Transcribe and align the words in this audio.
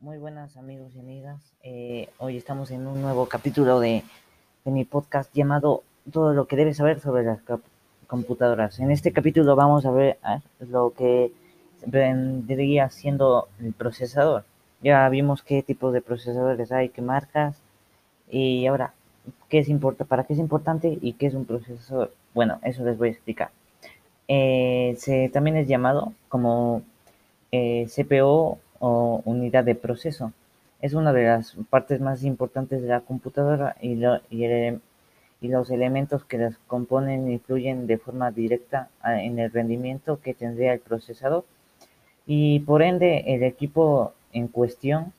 Muy 0.00 0.16
buenas 0.16 0.56
amigos 0.56 0.92
y 0.94 1.00
amigas. 1.00 1.40
Eh, 1.64 2.08
hoy 2.18 2.36
estamos 2.36 2.70
en 2.70 2.86
un 2.86 3.02
nuevo 3.02 3.26
capítulo 3.26 3.80
de, 3.80 4.04
de, 4.64 4.70
mi 4.70 4.84
podcast 4.84 5.34
llamado 5.34 5.82
Todo 6.12 6.34
lo 6.34 6.46
que 6.46 6.54
debes 6.54 6.76
saber 6.76 7.00
sobre 7.00 7.24
las 7.24 7.40
computadoras. 8.06 8.78
En 8.78 8.92
este 8.92 9.12
capítulo 9.12 9.56
vamos 9.56 9.84
a 9.86 9.90
ver 9.90 10.18
lo 10.60 10.92
que 10.92 11.32
vendría 11.84 12.90
siendo 12.90 13.48
el 13.60 13.72
procesador. 13.72 14.44
Ya 14.82 15.08
vimos 15.08 15.42
qué 15.42 15.64
tipo 15.64 15.90
de 15.90 16.00
procesadores 16.00 16.70
hay, 16.70 16.90
qué 16.90 17.02
marcas 17.02 17.60
y 18.30 18.68
ahora 18.68 18.94
qué 19.48 19.58
es 19.58 19.68
importante, 19.68 20.08
para 20.08 20.22
qué 20.22 20.34
es 20.34 20.38
importante 20.38 20.96
y 21.02 21.14
qué 21.14 21.26
es 21.26 21.34
un 21.34 21.44
procesador. 21.44 22.12
Bueno, 22.34 22.60
eso 22.62 22.84
les 22.84 22.96
voy 22.98 23.08
a 23.08 23.12
explicar. 23.12 23.50
Eh, 24.28 24.94
se, 24.96 25.28
también 25.28 25.56
es 25.56 25.66
llamado 25.66 26.12
como 26.28 26.82
eh, 27.50 27.88
CPO 27.88 28.58
o 28.78 29.22
unidad 29.24 29.64
de 29.64 29.74
proceso. 29.74 30.32
Es 30.80 30.94
una 30.94 31.12
de 31.12 31.24
las 31.24 31.56
partes 31.70 32.00
más 32.00 32.22
importantes 32.22 32.82
de 32.82 32.88
la 32.88 33.00
computadora 33.00 33.76
y, 33.80 33.96
los 35.40 35.70
elementos 35.70 36.24
que 36.24 36.38
las 36.38 36.56
componen 36.66 37.30
influyen 37.30 37.86
de 37.86 37.98
forma 37.98 38.30
directa 38.30 38.88
en 39.04 39.38
el 39.38 39.50
rendimiento 39.50 40.20
que 40.20 40.34
tendría 40.34 40.72
el 40.72 40.80
procesador 40.80 41.44
y 42.26 42.60
por 42.60 42.82
ende 42.82 43.24
el 43.34 43.42
equipo 43.42 44.12
en 44.32 44.48
cuestión. 44.48 45.12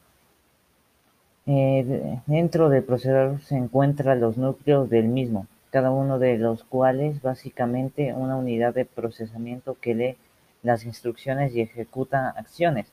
Eh, 1.46 2.20
dentro 2.28 2.70
del 2.70 2.84
procesador 2.84 3.42
se 3.42 3.58
encuentran 3.58 4.20
los 4.22 4.38
núcleos 4.38 4.90
del 4.90 5.08
mismo, 5.08 5.48
cada 5.72 5.90
uno 5.90 6.20
de 6.20 6.38
los 6.38 6.64
cuales 6.64 7.22
básicamente 7.22 8.14
una 8.14 8.36
unidad 8.36 8.74
de 8.76 8.86
procesamiento 8.86 9.76
que 9.82 9.96
lee 9.96 10.18
las 10.62 10.86
instrucciones 10.86 11.56
y 11.56 11.62
ejecuta 11.62 12.30
acciones 12.30 12.92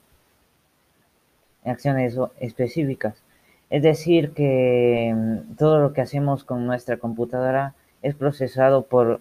acciones 1.67 2.17
específicas. 2.41 3.23
Es 3.71 3.83
decir, 3.83 4.33
que 4.33 5.13
mm, 5.15 5.57
todo 5.57 5.81
lo 5.81 5.93
que 5.93 6.01
hacemos 6.01 6.45
con 6.45 6.67
nuestra 6.67 6.99
computadora 6.99 7.75
es 8.03 8.15
procesado 8.15 8.83
por, 8.83 9.21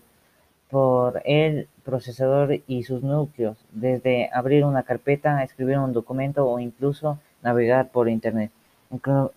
por 0.69 1.21
el 1.25 1.67
procesador 1.83 2.61
y 2.67 2.83
sus 2.83 3.03
núcleos, 3.03 3.57
desde 3.71 4.29
abrir 4.33 4.65
una 4.65 4.83
carpeta, 4.83 5.43
escribir 5.43 5.79
un 5.79 5.93
documento 5.93 6.47
o 6.47 6.59
incluso 6.59 7.19
navegar 7.41 7.89
por 7.89 8.09
Internet. 8.09 8.51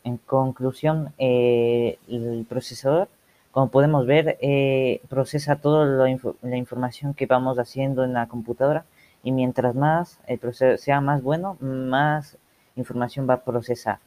En, 0.05 0.19
conclusión, 0.19 1.13
eh, 1.19 1.99
el 2.09 2.47
procesador, 2.49 3.09
como 3.51 3.71
podemos 3.71 4.07
ver, 4.07 4.39
eh, 4.41 5.01
procesa 5.09 5.57
toda 5.57 5.87
la 5.87 6.57
información 6.57 7.15
que 7.15 7.27
vamos 7.27 7.59
haciendo 7.59 8.05
en 8.05 8.13
la 8.13 8.29
computadora 8.29 8.85
y 9.23 9.33
mientras 9.33 9.75
más 9.75 10.21
el 10.27 10.39
procesador 10.39 10.79
sea 10.79 11.01
más 11.01 11.23
bueno, 11.23 11.57
más 11.61 12.37
información 12.79 13.29
va 13.29 13.35
a 13.35 13.45
procesar. 13.45 13.99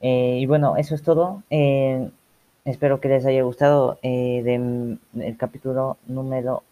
Eh, 0.00 0.38
y 0.40 0.46
bueno, 0.46 0.76
eso 0.76 0.94
es 0.94 1.02
todo. 1.02 1.42
Eh, 1.50 2.10
espero 2.64 3.00
que 3.00 3.08
les 3.08 3.26
haya 3.26 3.42
gustado 3.42 3.98
eh, 4.02 4.42
del 4.44 5.36
capítulo 5.36 5.96
número 6.06 6.62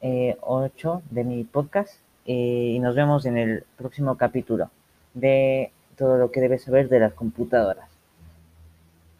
8 0.00 1.02
de 1.10 1.24
mi 1.24 1.44
podcast. 1.44 1.94
y 2.24 2.78
nos 2.80 2.94
vemos 2.94 3.24
en 3.26 3.38
el 3.38 3.64
próximo 3.76 4.16
capítulo 4.16 4.70
de 5.14 5.72
todo 5.96 6.18
lo 6.18 6.30
que 6.30 6.40
debes 6.40 6.62
saber 6.62 6.88
de 6.88 7.00
las 7.00 7.14
computadoras. 7.14 7.97